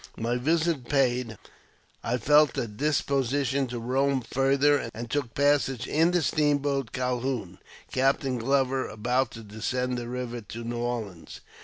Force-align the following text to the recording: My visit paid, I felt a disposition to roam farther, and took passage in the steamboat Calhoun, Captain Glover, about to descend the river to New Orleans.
My 0.17 0.35
visit 0.35 0.85
paid, 0.89 1.37
I 2.03 2.17
felt 2.17 2.57
a 2.57 2.65
disposition 2.65 3.67
to 3.67 3.77
roam 3.77 4.21
farther, 4.21 4.89
and 4.95 5.11
took 5.11 5.35
passage 5.35 5.85
in 5.85 6.09
the 6.09 6.23
steamboat 6.23 6.91
Calhoun, 6.91 7.59
Captain 7.91 8.39
Glover, 8.39 8.87
about 8.87 9.29
to 9.33 9.43
descend 9.43 9.99
the 9.99 10.07
river 10.07 10.41
to 10.41 10.63
New 10.63 10.77
Orleans. 10.79 11.41